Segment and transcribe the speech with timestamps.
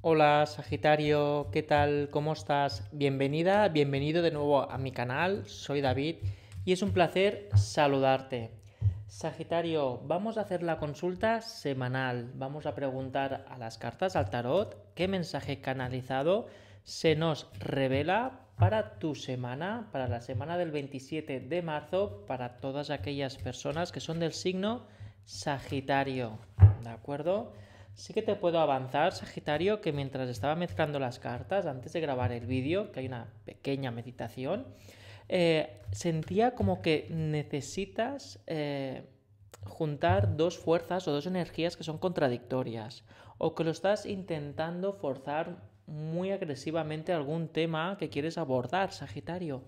[0.00, 2.08] Hola Sagitario, ¿qué tal?
[2.12, 2.88] ¿Cómo estás?
[2.92, 6.18] Bienvenida, bienvenido de nuevo a mi canal, soy David
[6.64, 8.52] y es un placer saludarte.
[9.08, 14.94] Sagitario, vamos a hacer la consulta semanal, vamos a preguntar a las cartas al tarot
[14.94, 16.46] qué mensaje canalizado
[16.84, 22.90] se nos revela para tu semana, para la semana del 27 de marzo, para todas
[22.90, 24.86] aquellas personas que son del signo
[25.24, 26.38] Sagitario,
[26.84, 27.52] ¿de acuerdo?
[27.98, 32.30] Sí que te puedo avanzar, Sagitario, que mientras estaba mezclando las cartas, antes de grabar
[32.30, 34.68] el vídeo, que hay una pequeña meditación,
[35.28, 39.02] eh, sentía como que necesitas eh,
[39.64, 43.02] juntar dos fuerzas o dos energías que son contradictorias,
[43.36, 45.56] o que lo estás intentando forzar
[45.88, 49.64] muy agresivamente algún tema que quieres abordar, Sagitario.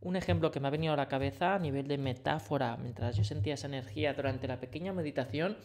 [0.00, 3.24] Un ejemplo que me ha venido a la cabeza a nivel de metáfora, mientras yo
[3.24, 5.58] sentía esa energía durante la pequeña meditación,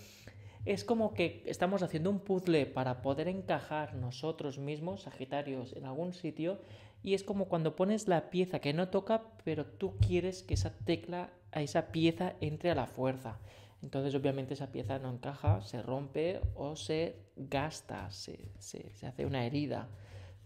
[0.65, 6.13] es como que estamos haciendo un puzzle para poder encajar nosotros mismos, Sagitarios, en algún
[6.13, 6.59] sitio,
[7.03, 10.71] y es como cuando pones la pieza que no toca, pero tú quieres que esa
[10.86, 13.39] tecla, a esa pieza entre a la fuerza.
[13.81, 19.25] Entonces, obviamente, esa pieza no encaja, se rompe o se gasta, se, se, se hace
[19.25, 19.88] una herida.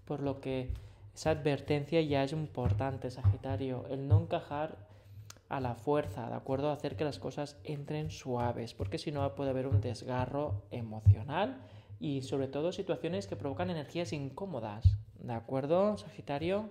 [0.06, 0.72] Por lo que
[1.14, 3.86] esa advertencia ya es importante, Sagitario.
[3.90, 4.78] El no encajar
[5.50, 6.72] a la fuerza, ¿de acuerdo?
[6.72, 11.62] Hacer que las cosas entren suaves, porque si no puede haber un desgarro emocional
[12.00, 16.70] y sobre todo situaciones que provocan energías incómodas, ¿de acuerdo, Sagitario?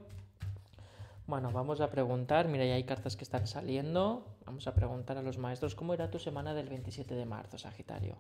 [1.27, 5.23] Bueno, vamos a preguntar, mira, ya hay cartas que están saliendo, vamos a preguntar a
[5.23, 8.17] los maestros cómo era tu semana del 27 de marzo, Sagitario.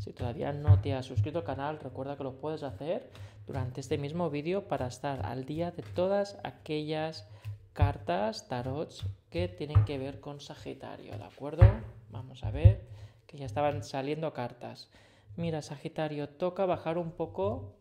[0.00, 3.10] Si todavía no te has suscrito al canal, recuerda que lo puedes hacer
[3.46, 7.28] durante este mismo vídeo para estar al día de todas aquellas
[7.72, 11.64] cartas, tarots que tienen que ver con Sagitario, ¿de acuerdo?
[12.10, 12.86] Vamos a ver
[13.26, 14.88] que ya estaban saliendo cartas.
[15.36, 17.74] Mira, Sagitario, toca bajar un poco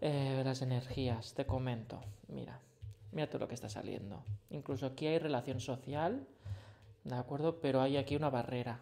[0.00, 2.00] eh, las energías, te comento.
[2.28, 2.60] Mira,
[3.12, 4.22] mira todo lo que está saliendo.
[4.50, 6.26] Incluso aquí hay relación social,
[7.02, 7.60] ¿de acuerdo?
[7.60, 8.80] Pero hay aquí una barrera,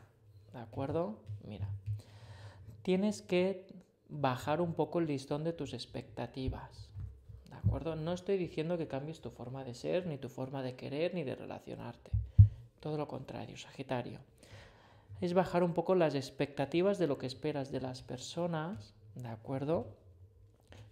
[0.53, 1.19] ¿de acuerdo?
[1.45, 1.69] Mira,
[2.83, 3.67] tienes que
[4.09, 6.92] bajar un poco el listón de tus expectativas.
[7.63, 7.95] ¿De acuerdo?
[7.95, 11.23] No estoy diciendo que cambies tu forma de ser, ni tu forma de querer, ni
[11.23, 12.11] de relacionarte.
[12.81, 14.19] Todo lo contrario, Sagitario.
[15.21, 19.87] Es bajar un poco las expectativas de lo que esperas de las personas, ¿de acuerdo?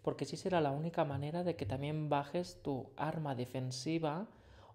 [0.03, 4.29] Porque sí será la única manera de que también bajes tu arma defensiva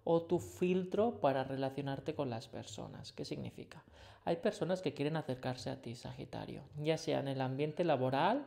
[0.04, 3.12] o tu filtro para relacionarte con las personas.
[3.12, 3.82] ¿Qué significa?
[4.26, 8.44] Hay personas que quieren acercarse a ti, Sagitario, ya sea en el ambiente laboral,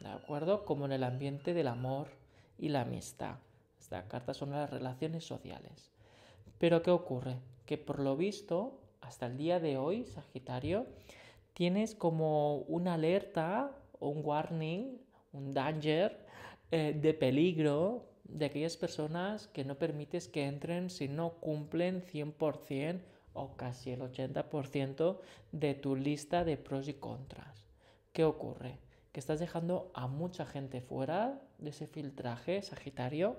[0.00, 0.64] ¿de acuerdo?
[0.64, 2.08] Como en el ambiente del amor,
[2.58, 3.36] y la amistad.
[3.78, 5.90] Esta carta son las relaciones sociales.
[6.58, 7.36] Pero ¿qué ocurre?
[7.66, 10.86] Que por lo visto, hasta el día de hoy, Sagitario,
[11.54, 14.98] tienes como una alerta, un warning,
[15.32, 16.26] un danger
[16.70, 23.00] eh, de peligro de aquellas personas que no permites que entren si no cumplen 100%
[23.32, 25.18] o casi el 80%
[25.52, 27.64] de tu lista de pros y contras.
[28.12, 28.78] ¿Qué ocurre?
[29.12, 33.36] Que estás dejando a mucha gente fuera de ese filtraje Sagitario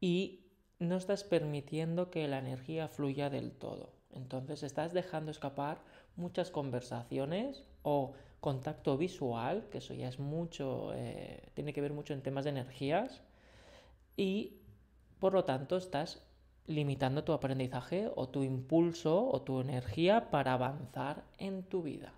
[0.00, 0.46] y
[0.78, 3.90] no estás permitiendo que la energía fluya del todo.
[4.10, 5.78] Entonces estás dejando escapar
[6.16, 12.12] muchas conversaciones o contacto visual, que eso ya es mucho, eh, tiene que ver mucho
[12.12, 13.22] en temas de energías,
[14.16, 14.58] y
[15.20, 16.22] por lo tanto estás
[16.66, 22.12] limitando tu aprendizaje o tu impulso o tu energía para avanzar en tu vida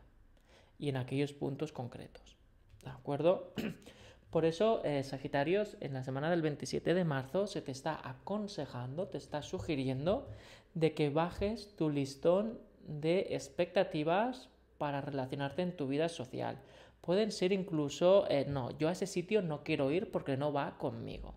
[0.78, 2.36] y en aquellos puntos concretos.
[2.82, 3.52] ¿De acuerdo?
[4.30, 9.06] Por eso, eh, Sagitarios, en la semana del 27 de marzo se te está aconsejando,
[9.06, 10.28] te está sugiriendo
[10.74, 16.60] de que bajes tu listón de expectativas para relacionarte en tu vida social.
[17.00, 20.78] Pueden ser incluso, eh, no, yo a ese sitio no quiero ir porque no va
[20.78, 21.34] conmigo.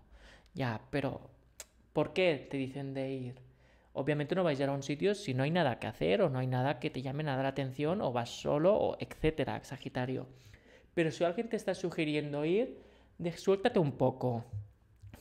[0.53, 1.21] Ya, pero
[1.93, 3.46] ¿por qué te dicen de ir?
[3.97, 6.29] Obviamente no vais a ir a un sitio si no hay nada que hacer o
[6.29, 10.27] no hay nada que te llame nada la atención o vas solo o etcétera, Sagitario.
[10.93, 12.77] Pero si alguien te está sugiriendo ir,
[13.35, 14.45] suéltate un poco.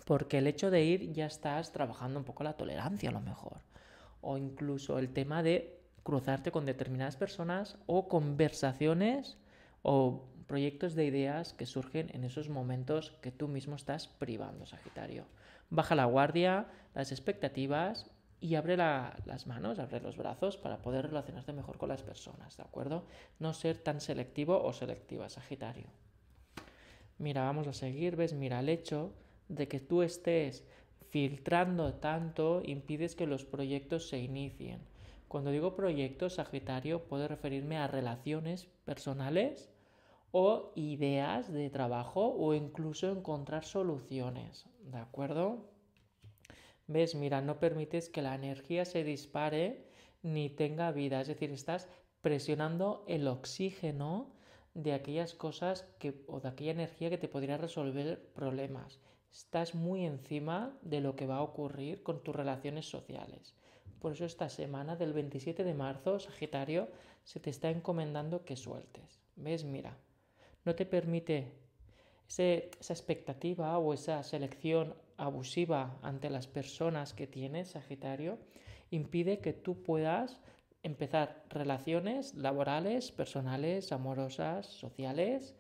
[0.05, 3.63] Porque el hecho de ir ya estás trabajando un poco la tolerancia a lo mejor.
[4.21, 9.39] O incluso el tema de cruzarte con determinadas personas o conversaciones
[9.81, 15.25] o proyectos de ideas que surgen en esos momentos que tú mismo estás privando, Sagitario.
[15.71, 18.11] Baja la guardia, las expectativas
[18.41, 22.63] y abre las manos, abre los brazos para poder relacionarte mejor con las personas, ¿de
[22.63, 23.05] acuerdo?
[23.39, 25.89] No ser tan selectivo o selectiva, Sagitario.
[27.19, 28.35] Mira, vamos a seguir, ¿ves?
[28.35, 29.13] Mira, el hecho
[29.49, 30.65] de que tú estés
[31.09, 34.81] filtrando tanto impides que los proyectos se inicien.
[35.29, 39.71] Cuando digo proyectos, Sagitario, puedo referirme a relaciones personales
[40.31, 45.76] o ideas de trabajo o incluso encontrar soluciones, ¿de acuerdo?
[46.87, 47.15] ¿Ves?
[47.15, 49.87] Mira, no permites que la energía se dispare
[50.23, 51.89] ni tenga vida, es decir, estás
[52.21, 54.33] presionando el oxígeno
[54.75, 59.01] de aquellas cosas que, o de aquella energía que te podría resolver problemas.
[59.33, 63.55] Estás muy encima de lo que va a ocurrir con tus relaciones sociales.
[64.01, 66.89] Por eso esta semana del 27 de marzo, Sagitario,
[67.25, 69.21] se te está encomendando que sueltes.
[69.37, 69.65] ¿Ves?
[69.65, 69.97] Mira,
[70.65, 71.53] no te permite
[72.29, 78.39] esa expectativa o esa selección abusiva ante las personas que tienes, Sagitario,
[78.91, 80.41] impide que tú puedas
[80.83, 85.55] empezar relaciones laborales, personales, amorosas, sociales,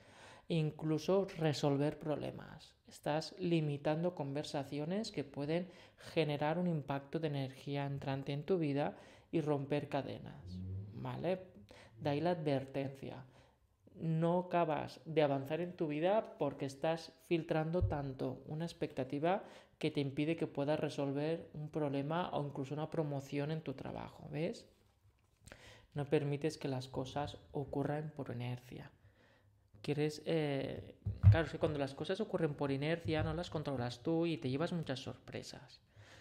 [0.48, 2.74] incluso resolver problemas.
[2.86, 8.96] Estás limitando conversaciones que pueden generar un impacto de energía entrante en tu vida
[9.32, 10.58] y romper cadenas.
[10.94, 11.40] ¿Vale?
[12.00, 13.24] De ahí la advertencia.
[13.98, 19.44] No acabas de avanzar en tu vida porque estás filtrando tanto una expectativa
[19.78, 24.28] que te impide que puedas resolver un problema o incluso una promoción en tu trabajo.
[24.30, 24.66] ¿Ves?
[25.94, 28.90] No permites que las cosas ocurran por inercia.
[29.82, 30.96] Quieres, eh,
[31.30, 34.72] claro, que cuando las cosas ocurren por inercia no las controlas tú y te llevas
[34.72, 35.80] muchas sorpresas.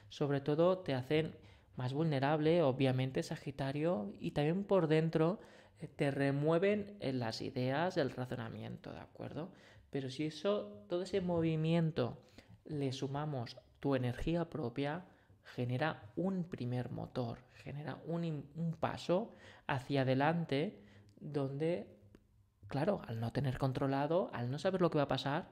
[0.10, 1.36] Sobre todo te hacen
[1.76, 5.40] más vulnerable, obviamente, Sagitario, y también por dentro
[5.96, 9.52] te remueven en las ideas, el razonamiento, ¿de acuerdo?
[9.92, 12.18] Pero si eso, todo ese movimiento
[12.66, 15.06] le sumamos tu energía propia,
[15.44, 19.36] genera un primer motor, genera un, paso
[19.68, 20.82] hacia adelante
[21.20, 21.88] donde,
[22.68, 25.50] claro, al no tener controlado, al no saber lo que va a pasar,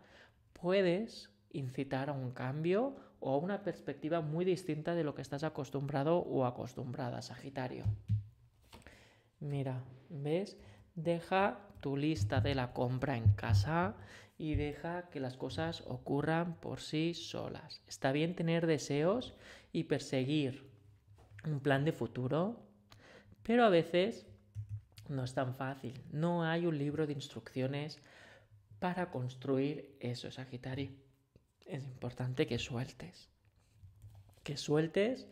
[0.53, 5.43] puedes incitar a un cambio o a una perspectiva muy distinta de lo que estás
[5.43, 7.85] acostumbrado o acostumbrada, Sagitario.
[9.39, 9.83] Mira,
[10.13, 10.57] ¿ves?
[10.95, 13.95] Deja tu lista de la compra en casa
[14.37, 17.81] y deja que las cosas ocurran por sí solas.
[17.87, 19.33] Está bien tener deseos
[19.71, 20.69] y perseguir
[21.45, 22.63] un plan de futuro,
[23.43, 24.25] pero a veces
[25.09, 26.01] no es tan fácil.
[26.11, 28.01] No hay un libro de instrucciones
[28.79, 30.91] para construir eso, Sagitario.
[31.65, 33.29] Es importante que sueltes.
[34.43, 35.27] Que sueltes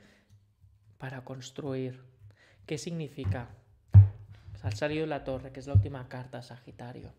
[0.98, 2.04] para construir.
[2.66, 3.50] ¿Qué significa?
[4.62, 7.14] Al salido la torre, que es la última carta, Sagitario.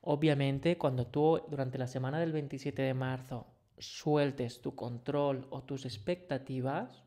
[0.00, 3.46] Obviamente, cuando tú durante la semana del 27 de marzo
[3.78, 7.02] sueltes tu control o tus expectativas,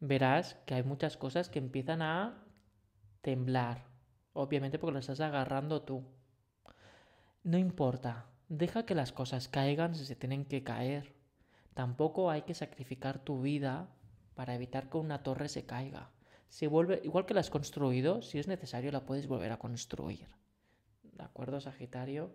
[0.00, 2.42] verás que hay muchas cosas que empiezan a
[3.20, 3.84] temblar.
[4.32, 6.04] Obviamente porque las estás agarrando tú.
[7.42, 11.14] No importa, deja que las cosas caigan si se tienen que caer.
[11.74, 13.88] Tampoco hay que sacrificar tu vida
[14.34, 16.10] para evitar que una torre se caiga.
[16.48, 20.28] Se vuelve, igual que la has construido, si es necesario la puedes volver a construir.
[21.02, 22.32] ¿De acuerdo, Sagitario?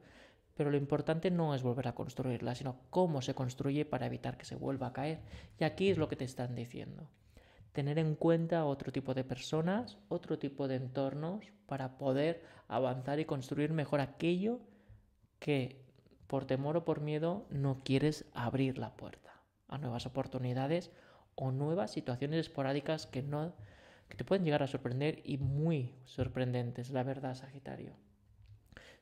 [0.55, 4.45] Pero lo importante no es volver a construirla, sino cómo se construye para evitar que
[4.45, 5.21] se vuelva a caer.
[5.59, 7.09] Y aquí es lo que te están diciendo.
[7.71, 13.25] Tener en cuenta otro tipo de personas, otro tipo de entornos para poder avanzar y
[13.25, 14.59] construir mejor aquello
[15.39, 15.83] que
[16.27, 20.91] por temor o por miedo no quieres abrir la puerta a nuevas oportunidades
[21.35, 23.53] o nuevas situaciones esporádicas que no
[24.07, 27.93] que te pueden llegar a sorprender y muy sorprendentes, la verdad, Sagitario.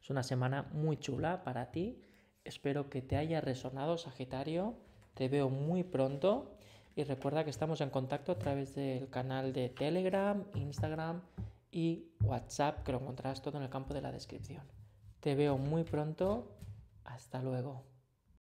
[0.02, 2.02] Es una semana muy chula para ti.
[2.44, 4.76] Espero que te haya resonado, Sagitario.
[5.14, 6.58] Te veo muy pronto.
[6.96, 11.22] Y recuerda que estamos en contacto a través del canal de Telegram, Instagram
[11.72, 14.64] y WhatsApp, que lo encontrarás todo en el campo de la descripción.
[15.20, 16.58] Te veo muy pronto.
[17.06, 18.01] Hasta luego.